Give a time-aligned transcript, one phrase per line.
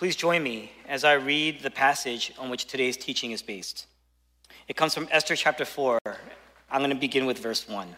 [0.00, 3.86] Please join me as I read the passage on which today's teaching is based.
[4.66, 5.98] It comes from Esther chapter 4.
[6.70, 7.94] I'm going to begin with verse 1.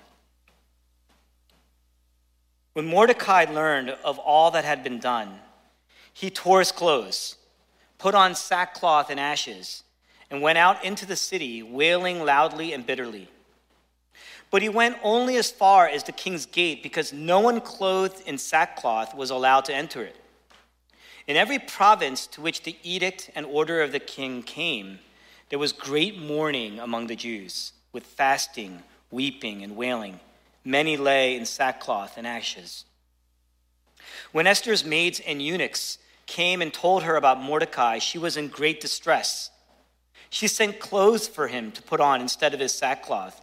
[2.72, 5.38] When Mordecai learned of all that had been done,
[6.12, 7.36] he tore his clothes,
[7.98, 9.84] put on sackcloth and ashes,
[10.28, 13.28] and went out into the city, wailing loudly and bitterly.
[14.50, 18.38] But he went only as far as the king's gate, because no one clothed in
[18.38, 20.16] sackcloth was allowed to enter it.
[21.26, 24.98] In every province to which the edict and order of the king came,
[25.48, 30.18] there was great mourning among the Jews, with fasting, weeping, and wailing.
[30.64, 32.84] Many lay in sackcloth and ashes.
[34.32, 38.80] When Esther's maids and eunuchs came and told her about Mordecai, she was in great
[38.80, 39.50] distress.
[40.30, 43.40] She sent clothes for him to put on instead of his sackcloth,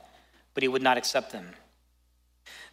[0.53, 1.53] but he would not accept them.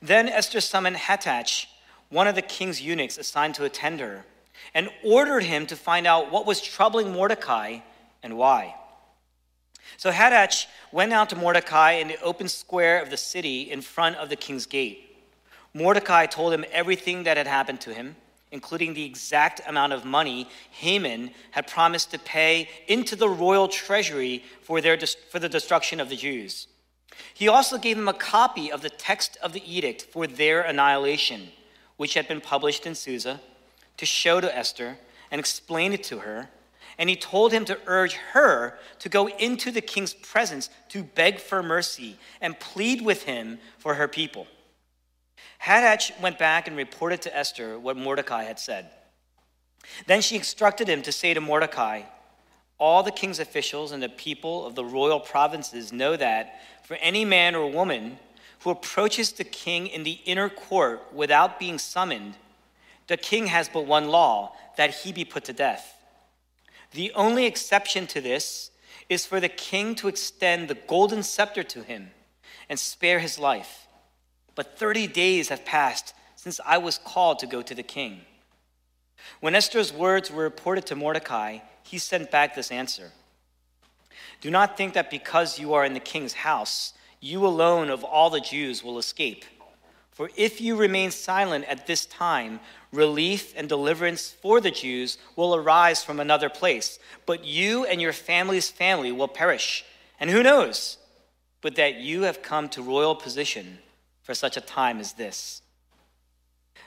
[0.01, 1.66] Then Esther summoned Hathach,
[2.09, 4.25] one of the king's eunuchs assigned to attend her,
[4.74, 7.78] and ordered him to find out what was troubling Mordecai
[8.23, 8.74] and why.
[9.96, 14.16] So Hathach went out to Mordecai in the open square of the city in front
[14.16, 15.16] of the king's gate.
[15.73, 18.16] Mordecai told him everything that had happened to him,
[18.51, 24.45] including the exact amount of money Haman had promised to pay into the royal treasury
[24.63, 24.98] for, their,
[25.30, 26.68] for the destruction of the Jews.
[27.35, 31.48] He also gave him a copy of the text of the edict for their annihilation,
[31.96, 33.41] which had been published in Susa,
[33.97, 34.99] to show to Esther
[35.30, 36.49] and explain it to her
[36.99, 41.38] and he told him to urge her to go into the king's presence to beg
[41.38, 44.47] for mercy and plead with him for her people.
[45.63, 48.91] Hathach went back and reported to Esther what Mordecai had said.
[50.07, 52.03] Then she instructed him to say to Mordecai,
[52.79, 57.25] All the king's officials and the people of the royal provinces know that for any
[57.25, 58.19] man or woman
[58.60, 62.37] who approaches the king in the inner court without being summoned,
[63.09, 65.94] the king has but one law that he be put to death.
[66.93, 68.71] The only exception to this
[69.09, 72.10] is for the king to extend the golden scepter to him
[72.69, 73.86] and spare his life.
[74.54, 78.22] But 30 days have passed since I was called to go to the king.
[79.41, 83.12] When Esther's words were reported to Mordecai, he sent back this answer
[84.41, 88.31] Do not think that because you are in the king's house, you alone of all
[88.31, 89.44] the Jews will escape.
[90.12, 92.60] For if you remain silent at this time,
[92.96, 98.12] relief and deliverance for the Jews will arise from another place, but you and your
[98.12, 99.84] family's family will perish.
[100.18, 100.98] And who knows
[101.60, 103.78] but that you have come to royal position
[104.22, 105.62] for such a time as this?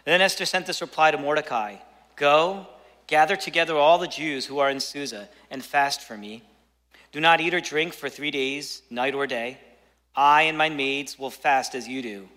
[0.05, 1.77] Then Esther sent this reply to Mordecai
[2.15, 2.67] Go,
[3.07, 6.43] gather together all the Jews who are in Susa, and fast for me.
[7.11, 9.57] Do not eat or drink for three days, night or day.
[10.15, 12.29] I and my maids will fast as you do.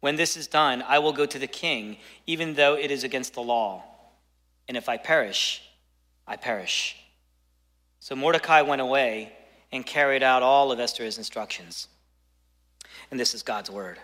[0.00, 3.34] When this is done, I will go to the king, even though it is against
[3.34, 3.84] the law.
[4.66, 5.62] And if I perish,
[6.26, 6.96] I perish.
[8.00, 9.32] So Mordecai went away
[9.72, 11.88] and carried out all of Esther's instructions.
[13.10, 13.98] And this is God's word.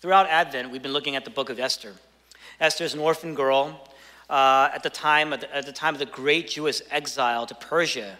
[0.00, 1.92] Throughout Advent, we've been looking at the book of Esther.
[2.60, 3.88] Esther is an orphan girl
[4.30, 8.16] uh, at, the time the, at the time of the great Jewish exile to Persia,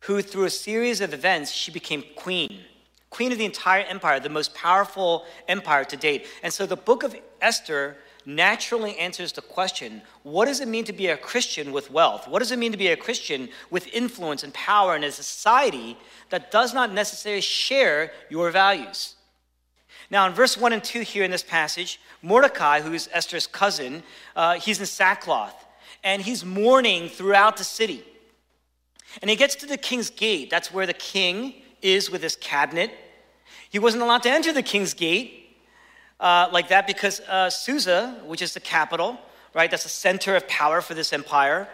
[0.00, 2.60] who, through a series of events, she became queen
[3.14, 6.26] queen of the entire empire, the most powerful empire to date.
[6.42, 10.92] And so the book of Esther naturally answers the question what does it mean to
[10.92, 12.26] be a Christian with wealth?
[12.26, 15.96] What does it mean to be a Christian with influence and power in a society
[16.30, 19.14] that does not necessarily share your values?
[20.10, 24.02] Now, in verse 1 and 2 here in this passage, Mordecai, who is Esther's cousin,
[24.34, 25.54] uh, he's in sackcloth
[26.02, 28.02] and he's mourning throughout the city.
[29.22, 30.50] And he gets to the king's gate.
[30.50, 32.90] That's where the king is with his cabinet
[33.74, 35.58] he wasn't allowed to enter the king's gate
[36.20, 39.18] uh, like that because uh, Susa, which is the capital,
[39.52, 41.66] right, that's the center of power for this empire,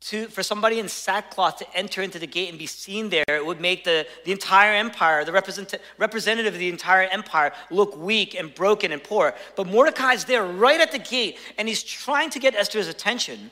[0.00, 3.44] to, for somebody in sackcloth to enter into the gate and be seen there, it
[3.44, 8.34] would make the, the entire empire, the represent, representative of the entire empire, look weak
[8.34, 9.34] and broken and poor.
[9.56, 13.50] But Mordecai's there right at the gate, and he's trying to get Esther's attention.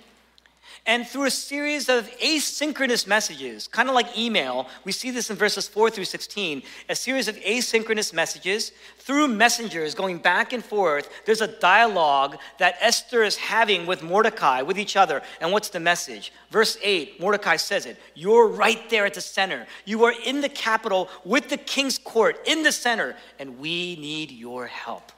[0.86, 5.36] And through a series of asynchronous messages, kind of like email, we see this in
[5.36, 11.08] verses 4 through 16, a series of asynchronous messages through messengers going back and forth.
[11.24, 15.22] There's a dialogue that Esther is having with Mordecai, with each other.
[15.40, 16.34] And what's the message?
[16.50, 19.66] Verse 8, Mordecai says it You're right there at the center.
[19.86, 24.30] You are in the capital with the king's court in the center, and we need
[24.30, 25.12] your help.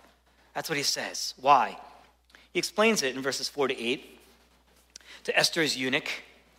[0.55, 1.35] That's what he says.
[1.41, 1.77] Why?
[2.53, 4.16] He explains it in verses 4 to 8
[5.27, 6.09] to Esther's eunuch,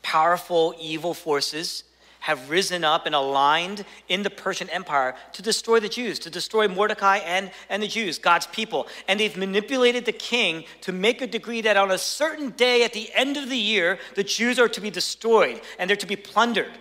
[0.01, 1.85] powerful evil forces
[2.19, 6.67] have risen up and aligned in the Persian Empire to destroy the Jews, to destroy
[6.67, 8.87] Mordecai and, and the Jews, God's people.
[9.07, 12.91] And they've manipulated the king to make a decree that on a certain day at
[12.91, 16.17] the end of the year, the Jews are to be destroyed and they're to be
[16.17, 16.77] plundered.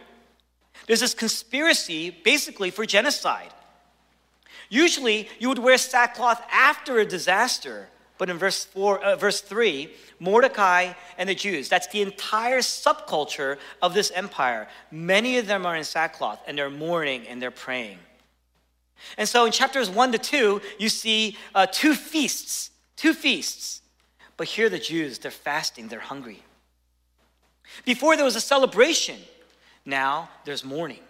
[0.88, 3.54] There's this conspiracy basically for genocide.
[4.68, 7.88] Usually, you would wear sackcloth after a disaster,
[8.18, 13.58] but in verse, four, uh, verse 3, Mordecai and the Jews, that's the entire subculture
[13.82, 14.68] of this empire.
[14.90, 17.98] Many of them are in sackcloth and they're mourning and they're praying.
[19.18, 23.82] And so in chapters 1 to 2, you see uh, two feasts, two feasts.
[24.36, 26.42] But here the Jews, they're fasting, they're hungry.
[27.84, 29.18] Before there was a celebration,
[29.84, 31.00] now there's mourning.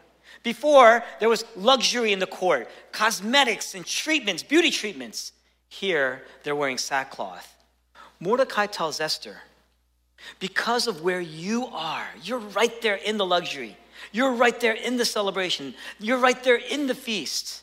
[0.43, 5.33] Before there was luxury in the court, cosmetics and treatments, beauty treatments.
[5.69, 7.53] Here, they're wearing sackcloth.
[8.21, 9.39] Mordecai tells Esther,
[10.39, 13.77] because of where you are, you're right there in the luxury.
[14.13, 15.75] You're right there in the celebration.
[15.99, 17.63] You're right there in the feast.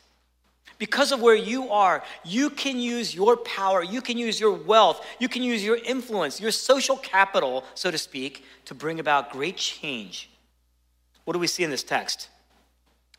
[0.78, 5.06] Because of where you are, you can use your power, you can use your wealth,
[5.18, 9.56] you can use your influence, your social capital, so to speak, to bring about great
[9.56, 10.30] change.
[11.24, 12.28] What do we see in this text?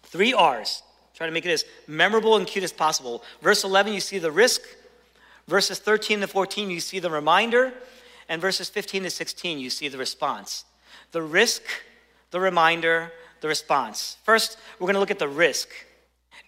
[0.04, 0.84] Three R's.
[1.16, 3.24] Try to make it as memorable and cute as possible.
[3.42, 4.62] Verse 11, you see the risk.
[5.48, 7.74] Verses 13 to 14, you see the reminder.
[8.28, 10.66] And verses 15 to 16, you see the response.
[11.12, 11.62] The risk,
[12.32, 14.18] the reminder, the response.
[14.24, 15.70] First, we're going to look at the risk.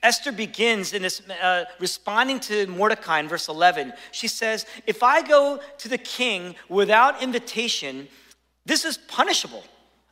[0.04, 3.94] Esther begins in this uh, responding to Mordecai in verse 11.
[4.12, 8.08] She says, If I go to the king without invitation,
[8.66, 9.64] this is punishable.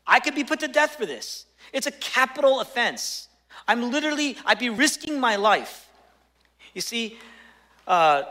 [0.07, 1.46] I could be put to death for this.
[1.74, 3.28] It's a capital offense.
[3.67, 5.89] I'm literally, I'd be risking my life.
[6.73, 7.17] You see,
[7.88, 8.23] uh,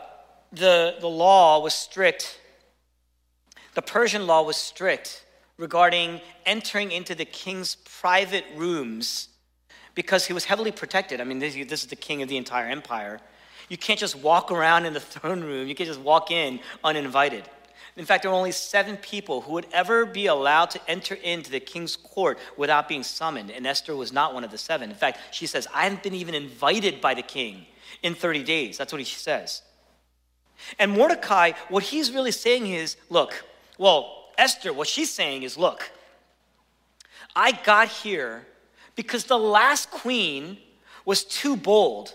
[0.51, 2.39] the, the law was strict,
[3.73, 5.25] the Persian law was strict
[5.57, 9.29] regarding entering into the king's private rooms
[9.95, 11.21] because he was heavily protected.
[11.21, 13.19] I mean, this, this is the king of the entire empire.
[13.69, 17.43] You can't just walk around in the throne room, you can't just walk in uninvited.
[17.97, 21.49] In fact, there were only seven people who would ever be allowed to enter into
[21.49, 24.89] the king's court without being summoned, and Esther was not one of the seven.
[24.89, 27.65] In fact, she says, I haven't been even invited by the king
[28.03, 28.77] in 30 days.
[28.77, 29.61] That's what she says.
[30.77, 33.45] And Mordecai, what he's really saying is, look,
[33.77, 35.89] well, Esther, what she's saying is, look,
[37.33, 38.45] I got here
[38.95, 40.57] because the last queen
[41.05, 42.13] was too bold.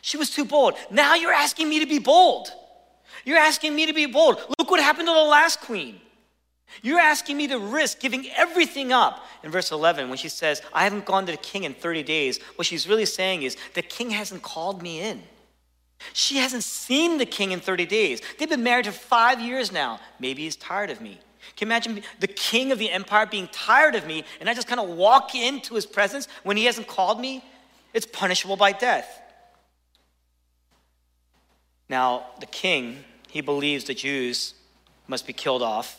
[0.00, 0.74] She was too bold.
[0.90, 2.52] Now you're asking me to be bold.
[3.24, 4.40] You're asking me to be bold.
[4.58, 6.00] Look what happened to the last queen.
[6.80, 9.26] You're asking me to risk giving everything up.
[9.42, 12.40] In verse 11, when she says, I haven't gone to the king in 30 days,
[12.56, 15.22] what she's really saying is, the king hasn't called me in.
[16.14, 18.22] She hasn't seen the king in 30 days.
[18.38, 20.00] They've been married for five years now.
[20.18, 21.20] Maybe he's tired of me.
[21.56, 24.68] Can you imagine the king of the empire being tired of me and I just
[24.68, 27.44] kind of walk into his presence when he hasn't called me?
[27.92, 29.20] It's punishable by death.
[31.88, 34.52] Now, the king he believes the Jews
[35.08, 35.98] must be killed off.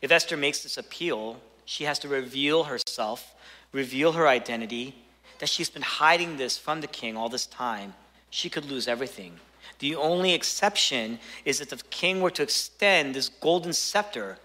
[0.00, 3.34] If Esther makes this appeal, she has to reveal herself,
[3.70, 4.94] reveal her identity,
[5.40, 7.92] that she's been hiding this from the king all this time.
[8.30, 9.40] She could lose everything.
[9.80, 14.38] The only exception is that the king were to extend this golden scepter,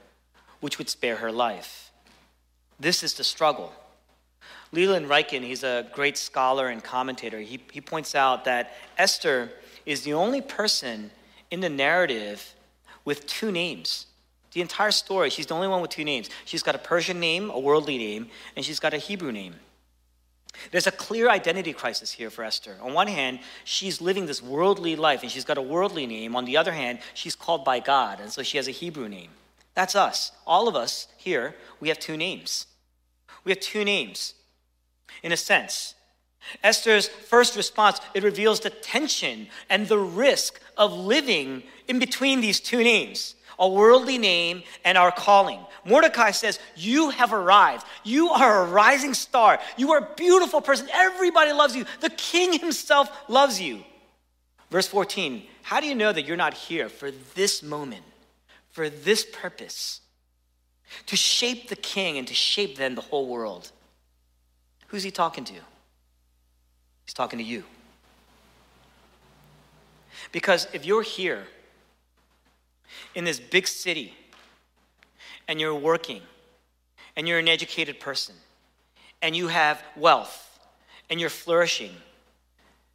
[0.60, 1.90] which would spare her life.
[2.78, 3.72] This is the struggle.
[4.74, 7.40] Leland Ryken, he's a great scholar and commentator.
[7.40, 9.52] He, he points out that Esther
[9.86, 11.12] is the only person
[11.52, 12.54] in the narrative
[13.04, 14.08] with two names.
[14.54, 16.30] The entire story, she's the only one with two names.
[16.46, 19.56] She's got a Persian name, a worldly name, and she's got a Hebrew name.
[20.72, 22.78] There's a clear identity crisis here for Esther.
[22.82, 26.36] On one hand, she's living this worldly life and she's got a worldly name.
[26.36, 29.32] On the other hand, she's called by God, and so she has a Hebrew name.
[29.74, 30.32] That's us.
[30.48, 32.68] All of us here, we have two names.
[33.44, 34.34] We have two names.
[35.22, 35.96] In a sense,
[36.64, 42.60] Esther's first response, it reveals the tension and the risk of living in between these
[42.60, 45.60] two names a worldly name and our calling.
[45.86, 47.86] Mordecai says, You have arrived.
[48.04, 49.60] You are a rising star.
[49.78, 50.88] You are a beautiful person.
[50.92, 51.86] Everybody loves you.
[52.02, 53.84] The king himself loves you.
[54.72, 58.04] Verse 14 How do you know that you're not here for this moment,
[58.72, 60.02] for this purpose?
[61.08, 63.72] To shape the king and to shape then the whole world.
[64.88, 65.54] Who's he talking to?
[67.06, 67.64] He's talking to you.
[70.32, 71.44] Because if you're here
[73.14, 74.14] in this big city
[75.48, 76.22] and you're working
[77.16, 78.36] and you're an educated person
[79.22, 80.60] and you have wealth
[81.10, 81.92] and you're flourishing,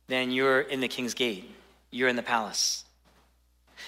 [0.09, 1.51] then you're in the king's gate.
[1.91, 2.85] You're in the palace.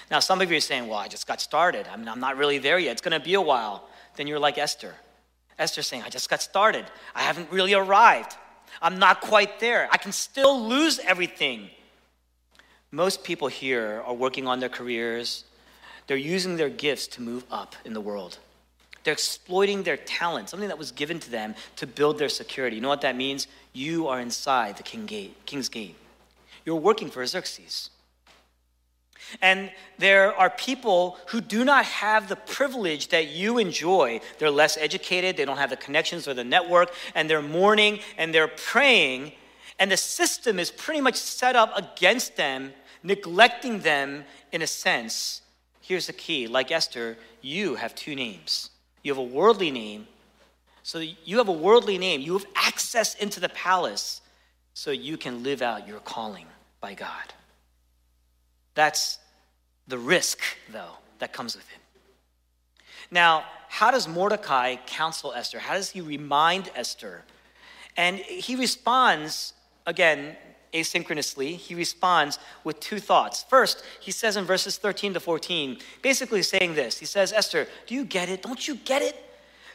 [0.09, 1.87] Now, some of you are saying, well, I just got started.
[1.87, 2.93] I mean, I'm not really there yet.
[2.93, 3.87] It's going to be a while.
[4.15, 4.93] Then you're like Esther.
[5.59, 6.85] Esther's saying, I just got started.
[7.13, 8.35] I haven't really arrived.
[8.81, 9.87] I'm not quite there.
[9.91, 11.69] I can still lose everything.
[12.91, 15.45] Most people here are working on their careers,
[16.07, 18.37] they're using their gifts to move up in the world.
[19.03, 22.77] They're exploiting their talent, something that was given to them to build their security.
[22.77, 23.47] You know what that means?
[23.73, 25.95] You are inside the king gate, king's gate.
[26.65, 27.89] You're working for Xerxes.
[29.41, 34.21] And there are people who do not have the privilege that you enjoy.
[34.39, 38.33] They're less educated, they don't have the connections or the network, and they're mourning and
[38.33, 39.33] they're praying.
[39.79, 45.41] And the system is pretty much set up against them, neglecting them in a sense.
[45.81, 48.69] Here's the key like Esther, you have two names.
[49.03, 50.07] You have a worldly name.
[50.83, 52.21] So you have a worldly name.
[52.21, 54.21] You have access into the palace
[54.73, 56.47] so you can live out your calling
[56.81, 57.33] by God.
[58.75, 59.19] That's
[59.87, 60.39] the risk,
[60.71, 61.79] though, that comes with it.
[63.11, 65.59] Now, how does Mordecai counsel Esther?
[65.59, 67.23] How does he remind Esther?
[67.97, 69.53] And he responds,
[69.85, 70.35] again,
[70.73, 73.43] asynchronously, he responds with two thoughts.
[73.47, 77.95] First, he says in verses 13 to 14, basically saying this He says, Esther, do
[77.95, 78.41] you get it?
[78.41, 79.15] Don't you get it?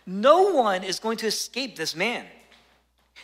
[0.07, 2.25] No one is going to escape this man.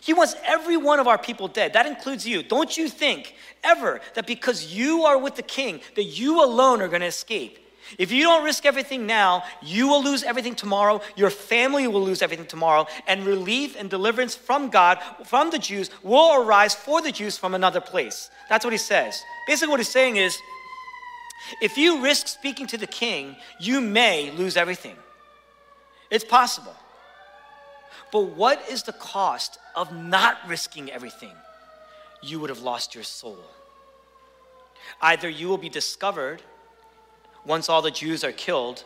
[0.00, 1.72] He wants every one of our people dead.
[1.72, 2.42] That includes you.
[2.42, 6.88] Don't you think ever that because you are with the king, that you alone are
[6.88, 7.58] going to escape?
[7.98, 11.00] If you don't risk everything now, you will lose everything tomorrow.
[11.16, 12.86] Your family will lose everything tomorrow.
[13.06, 17.54] And relief and deliverance from God, from the Jews, will arise for the Jews from
[17.54, 18.30] another place.
[18.48, 19.22] That's what he says.
[19.46, 20.38] Basically, what he's saying is
[21.60, 24.96] if you risk speaking to the king, you may lose everything.
[26.10, 26.74] It's possible.
[28.14, 31.32] But what is the cost of not risking everything?
[32.22, 33.40] You would have lost your soul.
[35.02, 36.40] Either you will be discovered
[37.44, 38.84] once all the Jews are killed,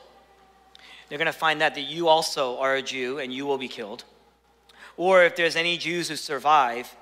[1.08, 3.68] they're going to find that, that you also are a Jew and you will be
[3.68, 4.02] killed.
[4.96, 6.96] Or if there's any Jews who survive,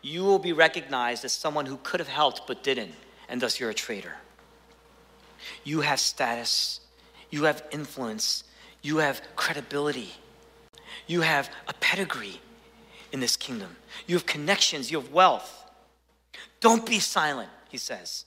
[0.00, 2.94] you will be recognized as someone who could have helped but didn't,
[3.28, 4.14] and thus you're a traitor.
[5.62, 6.80] You have status,
[7.28, 8.44] you have influence,
[8.80, 10.14] you have credibility.
[11.06, 12.40] You have a pedigree
[13.12, 13.76] in this kingdom.
[14.06, 15.64] You have connections, you have wealth.
[16.60, 18.24] Don't be silent, he says.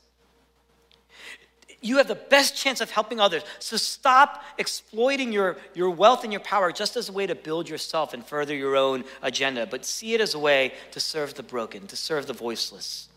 [1.81, 3.43] You have the best chance of helping others.
[3.59, 7.69] So stop exploiting your, your wealth and your power just as a way to build
[7.69, 11.43] yourself and further your own agenda, but see it as a way to serve the
[11.43, 13.07] broken, to serve the voiceless.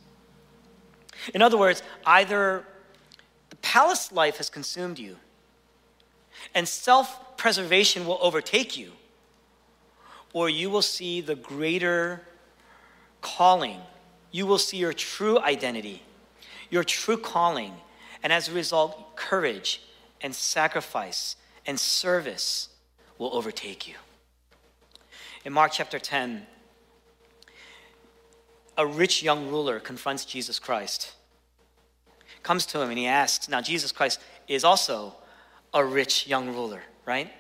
[1.34, 2.64] In other words, either
[3.50, 5.16] the palace life has consumed you
[6.54, 8.92] and self preservation will overtake you,
[10.32, 12.22] or you will see the greater
[13.20, 13.78] calling.
[14.30, 16.02] You will see your true identity,
[16.70, 17.72] your true calling,
[18.22, 19.82] and as a result, courage
[20.20, 21.36] and sacrifice
[21.66, 22.68] and service
[23.18, 23.94] will overtake you.
[25.44, 26.46] In Mark chapter 10,
[28.78, 31.12] a rich young ruler confronts Jesus Christ.
[32.42, 35.14] Comes to him and he asks, now Jesus Christ is also
[35.74, 37.30] a rich young ruler, right?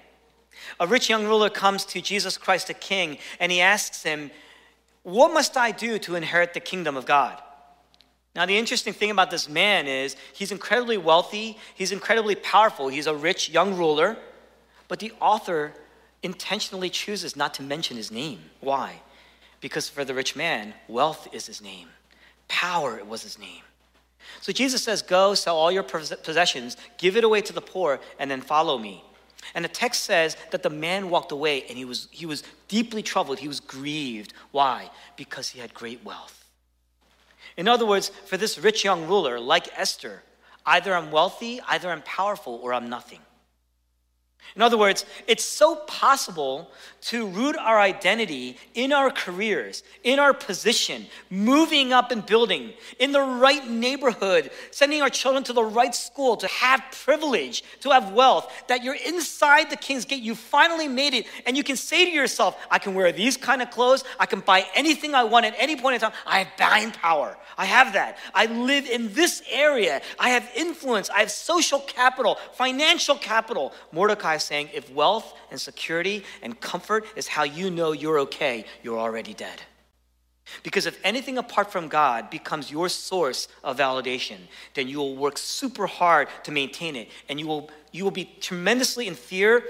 [0.80, 4.30] A rich young ruler comes to Jesus Christ the King and he asks him,
[5.02, 7.40] What must I do to inherit the kingdom of God?
[8.34, 13.06] Now, the interesting thing about this man is he's incredibly wealthy, he's incredibly powerful, he's
[13.06, 14.16] a rich young ruler,
[14.88, 15.74] but the author
[16.22, 18.40] intentionally chooses not to mention his name.
[18.60, 19.00] Why?
[19.60, 21.88] Because for the rich man, wealth is his name,
[22.48, 23.62] power was his name.
[24.40, 28.30] So Jesus says, Go, sell all your possessions, give it away to the poor, and
[28.30, 29.04] then follow me.
[29.54, 33.02] And the text says that the man walked away and he was, he was deeply
[33.02, 33.38] troubled.
[33.38, 34.32] He was grieved.
[34.50, 34.90] Why?
[35.16, 36.44] Because he had great wealth.
[37.56, 40.22] In other words, for this rich young ruler, like Esther,
[40.64, 43.20] either I'm wealthy, either I'm powerful, or I'm nothing.
[44.54, 46.70] In other words, it's so possible
[47.02, 53.12] to root our identity in our careers, in our position, moving up and building, in
[53.12, 58.12] the right neighborhood, sending our children to the right school, to have privilege, to have
[58.12, 60.22] wealth, that you're inside the king's gate.
[60.22, 63.62] You finally made it, and you can say to yourself, I can wear these kind
[63.62, 66.12] of clothes, I can buy anything I want at any point in time.
[66.26, 67.36] I have buying power.
[67.56, 68.18] I have that.
[68.34, 70.02] I live in this area.
[70.18, 71.10] I have influence.
[71.10, 73.72] I have social capital, financial capital.
[73.92, 78.98] Mordecai saying, if wealth and security and comfort is how you know you're okay, you're
[78.98, 79.62] already dead.
[80.62, 84.38] Because if anything apart from God becomes your source of validation,
[84.74, 87.08] then you will work super hard to maintain it.
[87.28, 89.64] And you will, you will be tremendously in fear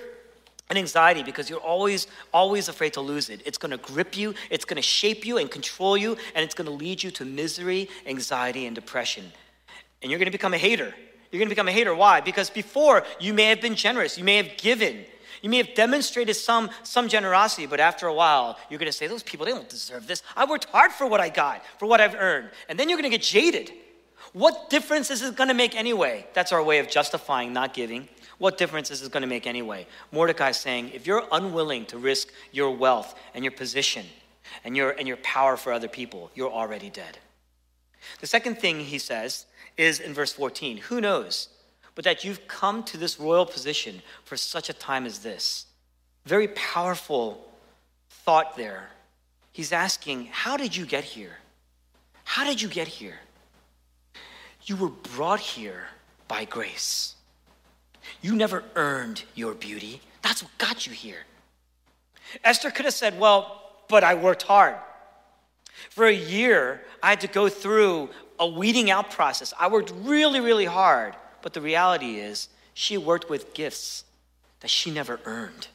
[0.69, 3.43] and anxiety because you're always, always afraid to lose it.
[3.45, 6.55] It's going to grip you, it's going to shape you and control you, and it's
[6.55, 9.31] going to lead you to misery, anxiety, and depression.
[10.01, 10.95] And you're going to become a hater
[11.33, 11.95] you're going to become a hater.
[11.95, 12.21] Why?
[12.21, 15.05] Because before you may have been generous, you may have given,
[15.41, 19.09] You may have demonstrated some, some generosity, but after a while, you're going to say,
[19.09, 20.23] Those people, they don't deserve this.
[20.37, 22.51] I worked hard for what I got, for what I've earned.
[22.69, 23.73] And then you're going to get jaded.
[24.35, 26.27] What difference is it going to make anyway?
[26.33, 28.09] That's our way of justifying not giving.
[28.39, 29.87] What difference is it going to make anyway?
[30.11, 34.07] Mordecai is saying, if you're unwilling to risk your wealth and your position
[34.65, 37.19] and your, and your power for other people, you're already dead.
[38.21, 41.49] The second thing he says is in verse 14 Who knows?
[41.95, 45.67] But that you've come to this royal position for such a time as this.
[46.25, 47.47] Very powerful
[48.09, 48.89] thought there.
[49.53, 51.39] He's asking, How did you get here?
[52.25, 53.19] How did you get here?
[54.65, 55.89] You were brought here
[56.29, 57.15] by grace.
[58.23, 60.01] You never earned your beauty.
[60.23, 61.25] That's what got you here.
[62.45, 64.77] Esther could have said, Well, but I worked hard.
[65.91, 68.11] For a year, I had to go through
[68.43, 69.55] a weeding out process.
[69.59, 71.15] I worked really, really hard.
[71.43, 74.05] But the reality is, she worked with gifts
[74.61, 75.69] that she never earned.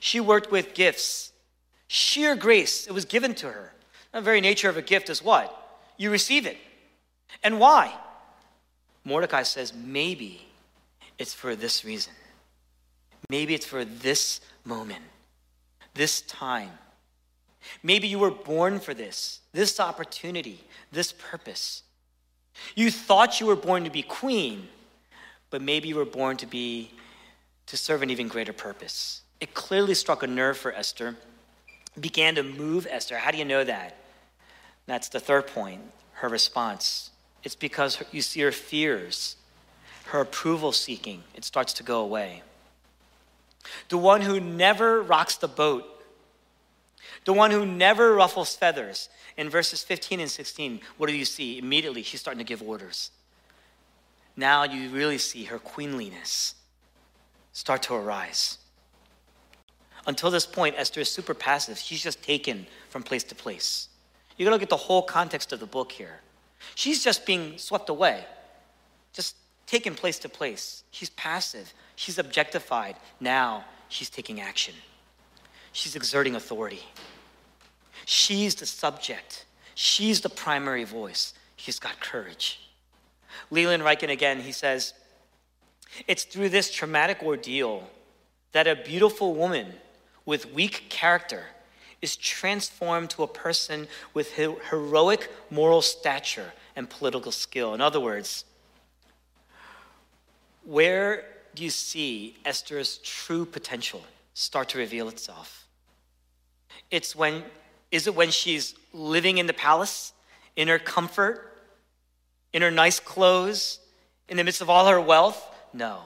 [0.00, 1.32] She worked with gifts,
[1.86, 2.86] sheer grace.
[2.86, 3.72] It was given to her.
[4.12, 5.52] The very nature of a gift is what?
[5.98, 6.56] You receive it.
[7.42, 7.94] And why?
[9.04, 10.46] Mordecai says, maybe
[11.18, 12.14] it's for this reason.
[13.28, 15.02] Maybe it's for this moment,
[15.94, 16.70] this time.
[17.82, 20.60] Maybe you were born for this, this opportunity,
[20.92, 21.82] this purpose.
[22.74, 24.68] You thought you were born to be queen,
[25.50, 26.90] but maybe you were born to be
[27.66, 29.22] to serve an even greater purpose.
[29.40, 31.16] It clearly struck a nerve for Esther,
[31.98, 33.18] began to move Esther.
[33.18, 33.96] How do you know that?
[34.86, 35.80] That's the third point,
[36.12, 37.10] her response.
[37.42, 39.36] It's because you see her fears,
[40.06, 42.42] her approval seeking, it starts to go away.
[43.88, 45.84] The one who never rocks the boat
[47.26, 49.10] the one who never ruffles feathers.
[49.36, 51.58] In verses 15 and 16, what do you see?
[51.58, 53.10] Immediately, she's starting to give orders.
[54.36, 56.54] Now you really see her queenliness
[57.52, 58.58] start to arise.
[60.06, 61.78] Until this point, Esther is super passive.
[61.78, 63.88] She's just taken from place to place.
[64.36, 66.20] You gotta look at the whole context of the book here.
[66.74, 68.24] She's just being swept away,
[69.12, 70.84] just taken place to place.
[70.90, 72.96] She's passive, she's objectified.
[73.20, 74.74] Now she's taking action,
[75.72, 76.82] she's exerting authority.
[78.04, 81.34] She's the subject, she's the primary voice.
[81.56, 82.60] She's got courage.
[83.50, 84.92] Leland Ryken again, he says,
[86.06, 87.88] It's through this traumatic ordeal
[88.52, 89.72] that a beautiful woman
[90.24, 91.44] with weak character
[92.02, 97.74] is transformed to a person with heroic moral stature and political skill.
[97.74, 98.44] In other words,
[100.64, 104.02] where do you see Esther's true potential
[104.34, 105.66] start to reveal itself?
[106.90, 107.44] It's when
[107.96, 110.12] is it when she's living in the palace,
[110.54, 111.52] in her comfort,
[112.52, 113.80] in her nice clothes,
[114.28, 115.42] in the midst of all her wealth?
[115.72, 116.00] No.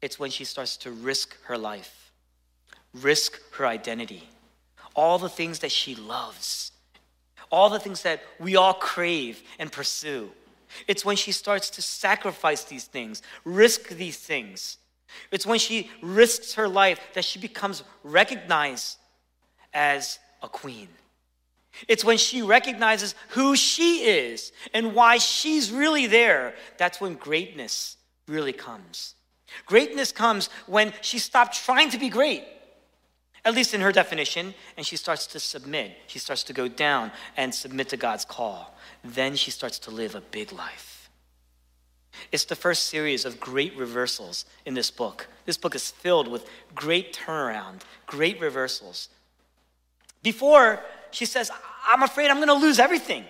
[0.00, 2.12] It's when she starts to risk her life,
[2.94, 4.26] risk her identity,
[4.96, 6.72] all the things that she loves,
[7.50, 10.30] all the things that we all crave and pursue.
[10.86, 14.78] It's when she starts to sacrifice these things, risk these things.
[15.30, 18.96] It's when she risks her life that she becomes recognized
[19.74, 20.88] as a queen.
[21.86, 26.54] It's when she recognizes who she is and why she's really there.
[26.76, 29.14] That's when greatness really comes.
[29.66, 32.44] Greatness comes when she stops trying to be great,
[33.44, 35.92] at least in her definition, and she starts to submit.
[36.06, 38.76] She starts to go down and submit to God's call.
[39.04, 41.10] Then she starts to live a big life.
[42.32, 45.28] It's the first series of great reversals in this book.
[45.46, 49.08] This book is filled with great turnaround, great reversals.
[50.22, 51.50] Before, she says,
[51.86, 53.24] I'm afraid I'm going to lose everything.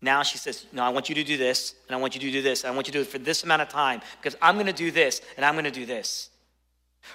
[0.00, 2.30] Now she says, No, I want you to do this, and I want you to
[2.30, 4.36] do this, and I want you to do it for this amount of time because
[4.40, 6.30] I'm going to do this, and I'm going to do this.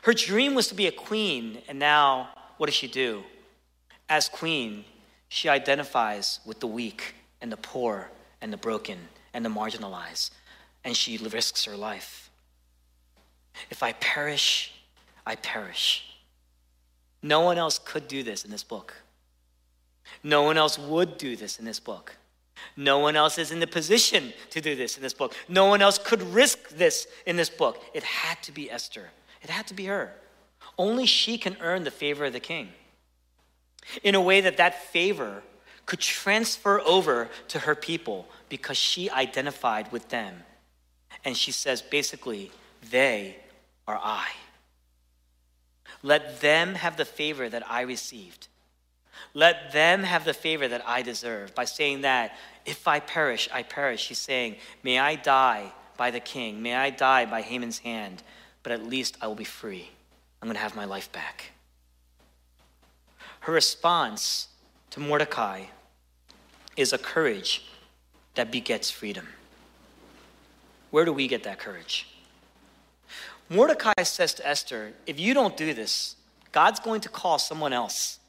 [0.03, 3.23] Her dream was to be a queen, and now what does she do?
[4.09, 4.85] As queen,
[5.29, 8.97] she identifies with the weak and the poor and the broken
[9.33, 10.31] and the marginalized,
[10.83, 12.29] and she risks her life.
[13.69, 14.73] If I perish,
[15.25, 16.05] I perish.
[17.21, 18.93] No one else could do this in this book.
[20.23, 22.15] No one else would do this in this book.
[22.77, 25.35] No one else is in the position to do this in this book.
[25.47, 27.83] No one else could risk this in this book.
[27.93, 29.09] It had to be Esther.
[29.41, 30.13] It had to be her.
[30.77, 32.69] Only she can earn the favor of the king
[34.01, 35.43] in a way that that favor
[35.85, 40.43] could transfer over to her people because she identified with them.
[41.25, 42.51] And she says basically,
[42.89, 43.37] they
[43.87, 44.29] are I.
[46.01, 48.47] Let them have the favor that I received.
[49.33, 51.55] Let them have the favor that I deserve.
[51.55, 54.01] By saying that, if I perish, I perish.
[54.01, 56.61] She's saying, May I die by the king.
[56.61, 58.23] May I die by Haman's hand,
[58.61, 59.89] but at least I will be free
[60.43, 61.51] I'm going to have my life back.
[63.39, 64.49] Her response
[64.89, 65.67] to Mordecai
[66.75, 67.63] is a courage
[68.35, 69.25] that begets freedom.
[70.91, 72.09] Where do we get that courage?
[73.47, 76.17] Mordecai says to Esther, If you don't do this,
[76.51, 78.19] God's going to call someone else.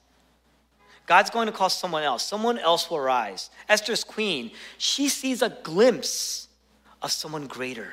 [1.07, 2.23] God's going to call someone else.
[2.23, 3.51] Someone else will rise.
[3.69, 6.49] Esther's queen, she sees a glimpse
[7.03, 7.93] of someone greater.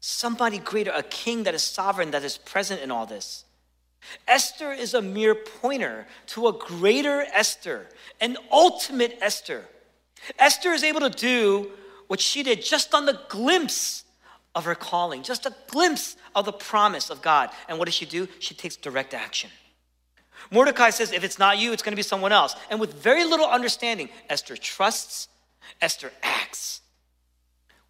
[0.00, 3.44] Somebody greater, a king that is sovereign, that is present in all this.
[4.26, 7.86] Esther is a mere pointer to a greater Esther,
[8.20, 9.64] an ultimate Esther.
[10.38, 11.70] Esther is able to do
[12.08, 14.04] what she did just on the glimpse
[14.54, 17.50] of her calling, just a glimpse of the promise of God.
[17.68, 18.28] And what does she do?
[18.38, 19.50] She takes direct action.
[20.50, 22.56] Mordecai says, if it's not you, it's going to be someone else.
[22.70, 25.28] And with very little understanding, Esther trusts,
[25.80, 26.80] Esther acts.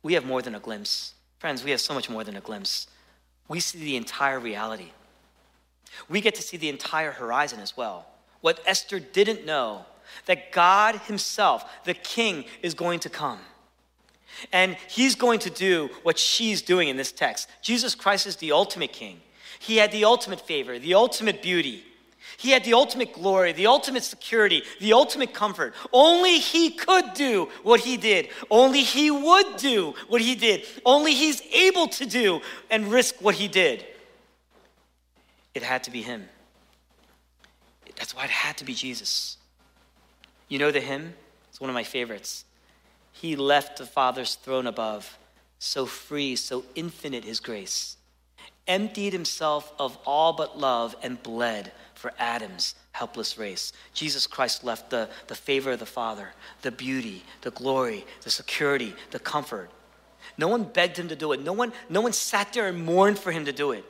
[0.02, 1.14] We have more than a glimpse.
[1.38, 2.86] Friends, we have so much more than a glimpse.
[3.48, 4.90] We see the entire reality.
[6.08, 8.06] We get to see the entire horizon as well.
[8.40, 9.84] What Esther didn't know,
[10.26, 13.40] that God Himself, the King, is going to come.
[14.52, 17.48] And He's going to do what she's doing in this text.
[17.60, 19.20] Jesus Christ is the ultimate King.
[19.58, 21.84] He had the ultimate favor, the ultimate beauty.
[22.42, 25.74] He had the ultimate glory, the ultimate security, the ultimate comfort.
[25.92, 28.30] Only He could do what He did.
[28.50, 30.64] Only He would do what He did.
[30.84, 33.86] Only He's able to do and risk what He did.
[35.54, 36.28] It had to be Him.
[37.94, 39.36] That's why it had to be Jesus.
[40.48, 41.14] You know the hymn?
[41.48, 42.44] It's one of my favorites.
[43.12, 45.16] He left the Father's throne above,
[45.60, 47.98] so free, so infinite His grace,
[48.66, 51.70] emptied Himself of all but love and bled
[52.02, 53.72] for Adam's helpless race.
[53.94, 58.92] Jesus Christ left the, the favor of the Father, the beauty, the glory, the security,
[59.12, 59.70] the comfort.
[60.36, 61.40] No one begged him to do it.
[61.40, 63.84] No one, no one sat there and mourned for him to do it.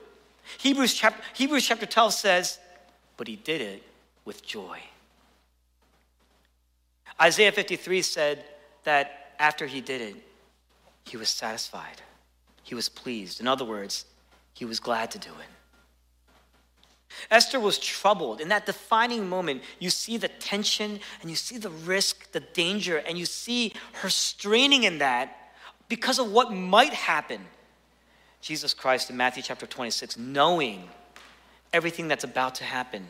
[0.59, 2.59] Hebrews chapter, Hebrews chapter 12 says,
[3.17, 3.83] but he did it
[4.27, 4.79] with joy.
[7.19, 8.45] Isaiah 53 said
[8.85, 10.17] that after he did it,
[11.07, 12.03] he was satisfied.
[12.63, 13.41] He was pleased.
[13.41, 14.05] In other words,
[14.53, 15.62] he was glad to do it.
[17.31, 18.41] Esther was troubled.
[18.41, 22.99] In that defining moment, you see the tension and you see the risk, the danger,
[22.99, 25.53] and you see her straining in that
[25.89, 27.41] because of what might happen.
[28.41, 30.89] Jesus Christ in Matthew chapter 26, knowing
[31.73, 33.07] everything that's about to happen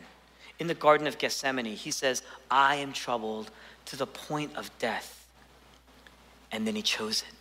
[0.59, 3.51] in the Garden of Gethsemane, he says, I am troubled
[3.85, 5.27] to the point of death.
[6.51, 7.35] And then he chose it.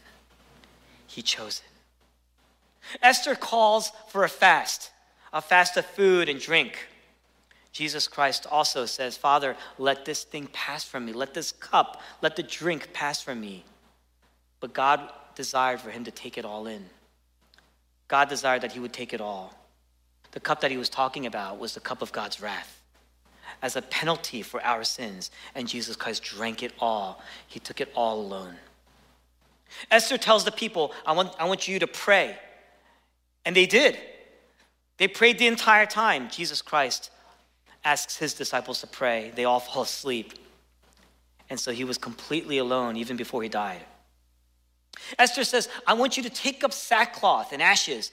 [1.07, 2.99] He chose it.
[3.03, 4.91] Esther calls for a fast
[5.33, 6.89] a fast of food and drink.
[7.73, 11.13] Jesus Christ also says, Father, let this thing pass from me.
[11.13, 13.65] Let this cup, let the drink pass from me.
[14.61, 16.85] But God desired for him to take it all in.
[18.09, 19.55] God desired that he would take it all.
[20.33, 22.83] The cup that he was talking about was the cup of God's wrath
[23.63, 25.31] as a penalty for our sins.
[25.55, 28.57] And Jesus Christ drank it all, he took it all alone.
[29.91, 32.37] Esther tells the people, I want, I want you to pray.
[33.47, 33.99] And they did.
[34.99, 36.29] They prayed the entire time.
[36.31, 37.11] Jesus Christ
[37.85, 39.33] asks his disciples to pray.
[39.35, 40.35] They all fall asleep.
[41.51, 43.83] And so he was completely alone even before he died.
[45.19, 48.13] Esther says, I want you to take up sackcloth and ashes.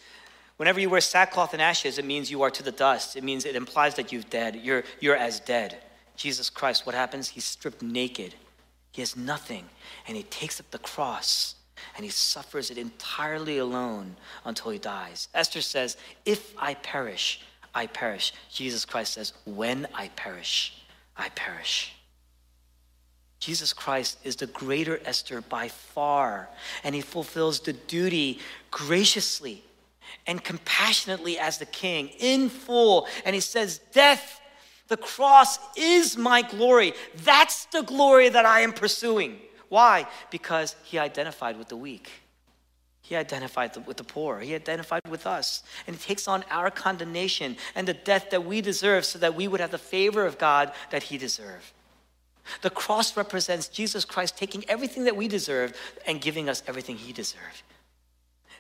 [0.58, 3.16] Whenever you wear sackcloth and ashes, it means you are to the dust.
[3.16, 4.58] It means it implies that you've dead.
[4.58, 5.78] You're, you're as dead.
[6.18, 7.30] Jesus Christ, what happens?
[7.30, 8.36] He's stripped naked.
[8.92, 9.66] He has nothing.
[10.08, 11.56] And he takes up the cross
[11.96, 14.16] and he suffers it entirely alone
[14.46, 15.28] until he dies.
[15.34, 17.42] Esther says, If I perish,
[17.74, 18.34] I perish.
[18.52, 20.82] Jesus Christ says, When I perish,
[21.18, 21.94] I perish.
[23.40, 26.50] Jesus Christ is the greater Esther by far,
[26.84, 28.40] and he fulfills the duty
[28.70, 29.64] graciously
[30.28, 33.08] and compassionately as the king in full.
[33.24, 34.42] And he says, Death,
[34.90, 36.94] the cross is my glory.
[37.24, 39.40] That's the glory that I am pursuing.
[39.70, 40.08] Why?
[40.32, 42.10] Because he identified with the weak.
[43.02, 44.40] He identified with the poor.
[44.40, 45.64] He identified with us.
[45.88, 49.48] And he takes on our condemnation and the death that we deserve so that we
[49.48, 51.72] would have the favor of God that he deserved.
[52.62, 57.14] The cross represents Jesus Christ taking everything that we deserve and giving us everything he
[57.14, 57.64] deserved.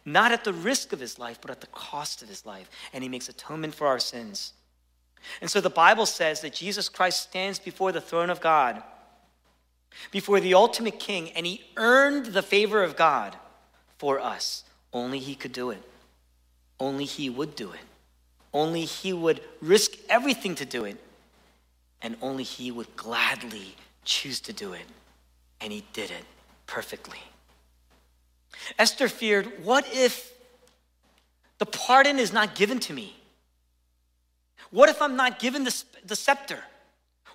[0.05, 2.69] Not at the risk of his life, but at the cost of his life.
[2.93, 4.53] And he makes atonement for our sins.
[5.41, 8.81] And so the Bible says that Jesus Christ stands before the throne of God
[10.11, 13.35] before the ultimate king, and he earned the favor of God
[13.97, 14.63] for us.
[14.93, 15.83] Only he could do it.
[16.79, 17.79] Only he would do it.
[18.53, 20.97] Only he would risk everything to do it.
[22.01, 23.75] And only he would gladly
[24.05, 24.85] choose to do it.
[25.61, 26.23] And he did it
[26.65, 27.19] perfectly.
[28.77, 30.31] Esther feared what if
[31.57, 33.15] the pardon is not given to me?
[34.71, 36.59] What if I'm not given the, the scepter?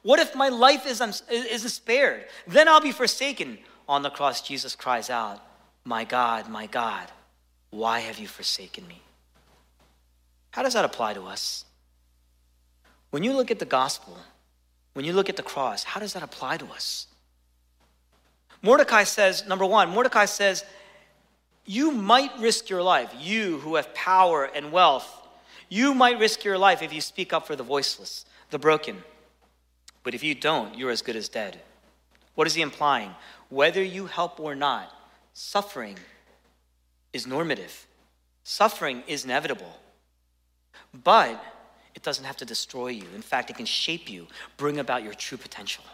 [0.04, 2.26] What if my life is, is spared?
[2.46, 3.58] Then I'll be forsaken.
[3.88, 5.42] On the cross, Jesus cries out,
[5.84, 7.08] My God, my God,
[7.70, 9.00] why have you forsaken me?
[10.50, 11.64] How does that apply to us?
[13.10, 14.18] When you look at the gospel,
[14.92, 17.06] when you look at the cross, how does that apply to us?
[18.62, 20.64] Mordecai says, number one, Mordecai says,
[21.64, 25.26] you might risk your life, you who have power and wealth,
[25.70, 29.02] you might risk your life if you speak up for the voiceless, the broken.
[30.04, 31.60] But if you don't, you're as good as dead.
[32.36, 33.10] What is he implying?
[33.48, 34.92] Whether you help or not,
[35.32, 35.96] suffering
[37.12, 37.86] is normative,
[38.44, 39.80] suffering is inevitable.
[41.02, 41.42] But
[41.94, 43.06] it doesn't have to destroy you.
[43.14, 45.84] In fact, it can shape you, bring about your true potential.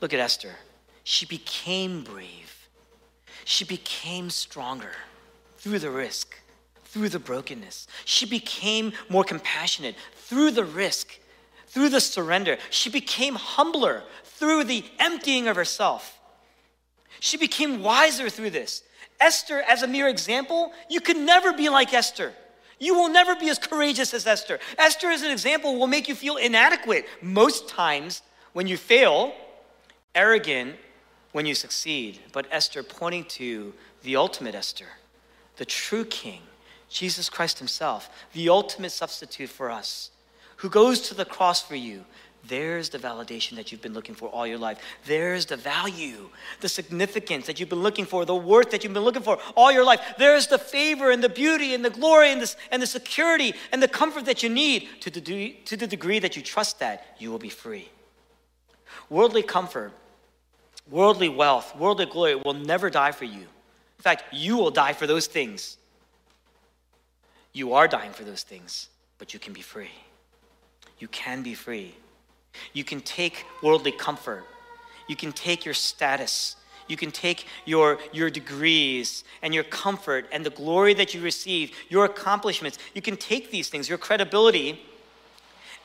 [0.00, 0.54] Look at Esther.
[1.04, 2.68] She became brave,
[3.44, 4.92] she became stronger
[5.58, 6.36] through the risk,
[6.84, 7.88] through the brokenness.
[8.04, 11.18] She became more compassionate through the risk,
[11.72, 12.58] through the surrender.
[12.70, 16.20] She became humbler through the emptying of herself.
[17.18, 18.82] She became wiser through this.
[19.20, 22.32] Esther, as a mere example, you can never be like Esther.
[22.78, 24.58] You will never be as courageous as Esther.
[24.76, 29.32] Esther, as an example, will make you feel inadequate most times when you fail,
[30.14, 30.76] arrogant
[31.30, 32.18] when you succeed.
[32.32, 34.88] But Esther, pointing to the ultimate Esther,
[35.56, 36.40] the true king,
[36.90, 40.10] Jesus Christ Himself, the ultimate substitute for us,
[40.62, 42.04] who goes to the cross for you,
[42.46, 44.78] there's the validation that you've been looking for all your life.
[45.06, 49.02] There's the value, the significance that you've been looking for, the worth that you've been
[49.02, 50.14] looking for all your life.
[50.18, 53.82] There's the favor and the beauty and the glory and, this, and the security and
[53.82, 57.32] the comfort that you need to the, to the degree that you trust that, you
[57.32, 57.88] will be free.
[59.10, 59.92] Worldly comfort,
[60.88, 63.40] worldly wealth, worldly glory will never die for you.
[63.40, 65.76] In fact, you will die for those things.
[67.52, 69.90] You are dying for those things, but you can be free.
[71.02, 71.96] You can be free.
[72.74, 74.44] You can take worldly comfort.
[75.08, 76.54] You can take your status.
[76.86, 81.72] You can take your, your degrees and your comfort and the glory that you receive,
[81.88, 82.78] your accomplishments.
[82.94, 84.80] You can take these things, your credibility,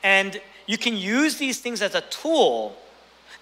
[0.04, 2.76] and you can use these things as a tool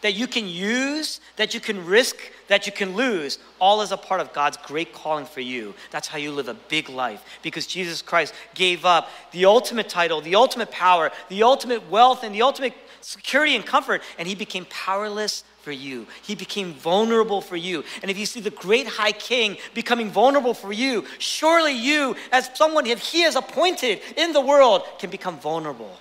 [0.02, 2.16] that you can use, that you can risk,
[2.48, 5.74] that you can lose, all as a part of God's great calling for you.
[5.90, 10.20] That's how you live a big life because Jesus Christ gave up the ultimate title,
[10.20, 14.66] the ultimate power, the ultimate wealth, and the ultimate security and comfort, and he became
[14.66, 16.06] powerless for you.
[16.22, 17.84] He became vulnerable for you.
[18.02, 22.50] And if you see the great high king becoming vulnerable for you, surely you, as
[22.54, 25.98] someone he has appointed in the world, can become vulnerable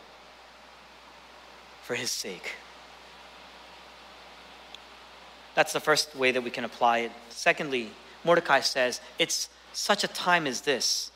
[1.83, 2.53] for his sake.
[5.55, 7.11] That's the first way that we can apply it.
[7.29, 7.89] Secondly,
[8.23, 11.11] Mordecai says, it's such a time as this.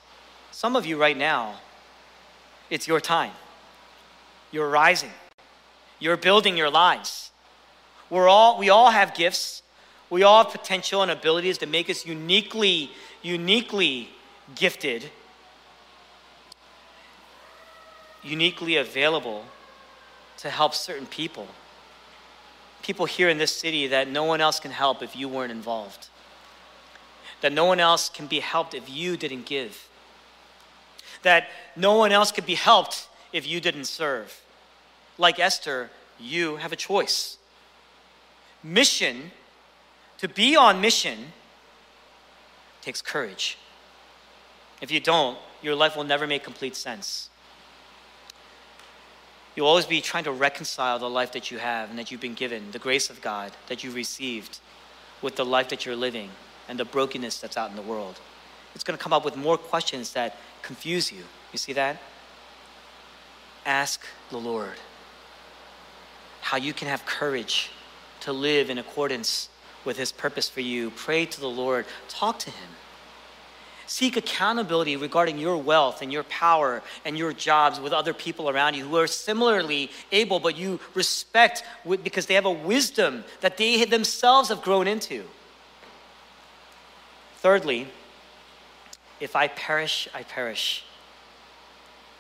[0.51, 1.55] Some of you right now,
[2.69, 3.33] it's your time.
[4.51, 5.11] You're rising.
[5.99, 7.31] You're building your lives.
[8.09, 9.61] We're all, we all have gifts.
[10.09, 14.09] We all have potential and abilities to make us uniquely, uniquely
[14.55, 15.11] gifted,
[18.23, 19.45] uniquely available
[20.37, 21.47] to help certain people.
[22.89, 26.07] People here in this city that no one else can help if you weren't involved.
[27.41, 29.87] That no one else can be helped if you didn't give.
[31.21, 34.41] That no one else could be helped if you didn't serve
[35.19, 37.37] like Esther, you have a choice.
[38.63, 39.31] Mission,
[40.17, 41.33] to be on mission,
[42.81, 43.57] takes courage.
[44.81, 47.29] If you don't, your life will never make complete sense.
[49.59, 52.33] You'll always be trying to reconcile the life that you have and that you've been
[52.33, 54.61] given, the grace of God that you've received,
[55.21, 56.29] with the life that you're living
[56.69, 58.21] and the brokenness that's out in the world.
[58.73, 61.23] It's going to come up with more questions that confuse you.
[61.51, 62.01] You see that?
[63.65, 64.77] Ask the Lord
[66.39, 67.69] how you can have courage
[68.21, 69.49] to live in accordance
[69.83, 70.89] with His purpose for you.
[70.91, 72.69] Pray to the Lord, talk to Him.
[73.89, 78.75] Seek accountability regarding your wealth and your power and your jobs with other people around
[78.75, 81.63] you who are similarly able, but you respect
[82.03, 85.23] because they have a wisdom that they themselves have grown into.
[87.37, 87.87] Thirdly,
[89.19, 90.85] if I perish, I perish.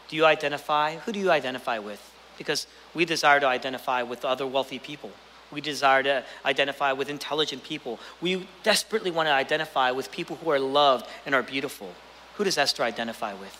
[0.07, 0.95] Do you identify?
[0.97, 2.01] Who do you identify with?
[2.39, 5.11] because we desire to identify with other wealthy people.
[5.51, 7.99] We desire to identify with intelligent people.
[8.21, 11.93] We desperately want to identify with people who are loved and are beautiful.
[12.35, 13.57] Who does Esther identify with?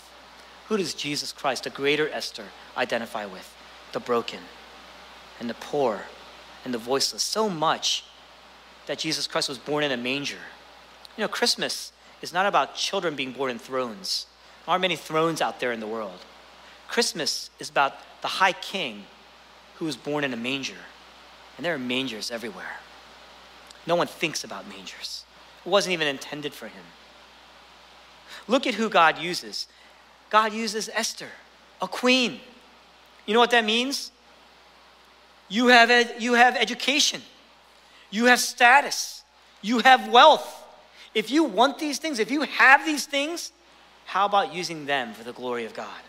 [0.67, 2.45] Who does Jesus Christ, the greater Esther,
[2.77, 3.55] identify with?
[3.91, 4.39] The broken
[5.39, 6.03] and the poor
[6.63, 7.23] and the voiceless.
[7.23, 8.03] So much
[8.85, 10.37] that Jesus Christ was born in a manger.
[11.17, 14.27] You know, Christmas is not about children being born in thrones.
[14.65, 16.19] There aren't many thrones out there in the world.
[16.87, 19.05] Christmas is about the high king
[19.75, 20.77] who was born in a manger.
[21.59, 22.77] And there are mangers everywhere.
[23.85, 25.25] No one thinks about mangers,
[25.65, 26.85] it wasn't even intended for him.
[28.47, 29.67] Look at who God uses.
[30.29, 31.27] God uses Esther,
[31.81, 32.39] a queen.
[33.25, 34.13] You know what that means?
[35.49, 37.21] You have, ed- you have education,
[38.09, 39.23] you have status,
[39.61, 40.63] you have wealth.
[41.13, 43.51] If you want these things, if you have these things,
[44.05, 46.01] how about using them for the glory of God?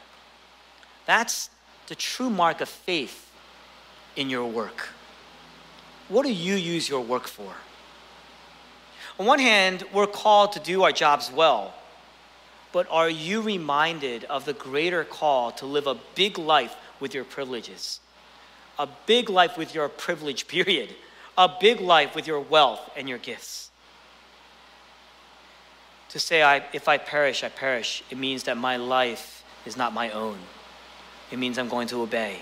[1.06, 1.50] That's
[1.88, 3.32] the true mark of faith
[4.14, 4.90] in your work.
[6.10, 7.54] What do you use your work for?
[9.18, 11.72] On one hand, we're called to do our jobs well,
[12.72, 17.24] but are you reminded of the greater call to live a big life with your
[17.24, 18.00] privileges?
[18.78, 20.94] A big life with your privilege, period.
[21.38, 23.70] A big life with your wealth and your gifts.
[26.08, 29.92] To say, I, if I perish, I perish, it means that my life is not
[29.92, 30.38] my own.
[31.30, 32.40] It means I'm going to obey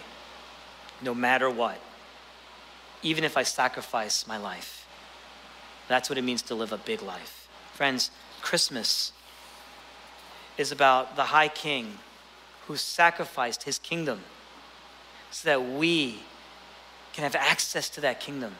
[1.02, 1.78] no matter what,
[3.02, 4.86] even if I sacrifice my life.
[5.88, 7.48] That's what it means to live a big life.
[7.72, 9.12] Friends, Christmas
[10.56, 11.98] is about the high king
[12.66, 14.20] who sacrificed his kingdom
[15.30, 16.20] so that we
[17.12, 18.54] can have access to that kingdom,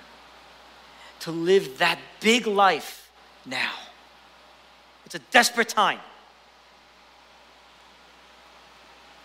[1.20, 3.10] to live that big life
[3.44, 3.72] now.
[5.04, 6.00] It's a desperate time.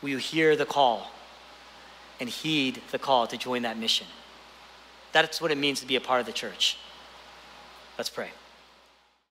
[0.01, 1.11] Will you hear the call
[2.19, 4.07] and heed the call to join that mission?
[5.13, 6.77] That's what it means to be a part of the church.
[7.97, 8.31] Let's pray.